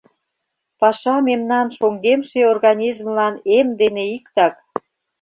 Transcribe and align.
Паша 0.79 1.15
мемнан 1.27 1.67
шоҥгемше 1.77 2.39
организмлан 2.53 3.35
эм 3.57 3.67
дене 3.81 4.03
иктак. 4.17 4.55